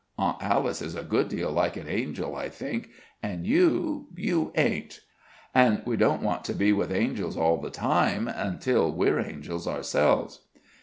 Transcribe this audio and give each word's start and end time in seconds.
Aunt 0.17 0.41
Alice 0.41 0.81
is 0.81 0.95
a 0.95 1.03
good 1.03 1.29
deal 1.29 1.51
like 1.51 1.77
an 1.77 1.87
angel, 1.87 2.35
I 2.35 2.49
think, 2.49 2.89
and 3.21 3.45
you 3.45 4.07
you 4.15 4.51
ain't. 4.55 4.99
An' 5.53 5.83
we 5.85 5.95
don't 5.95 6.23
want 6.23 6.43
to 6.45 6.53
be 6.55 6.73
with 6.73 6.91
angels 6.91 7.37
all 7.37 7.57
the 7.57 7.69
time 7.69 8.27
until 8.27 8.91
we're 8.91 9.19
angels 9.19 9.67
ourselves." 9.67 10.39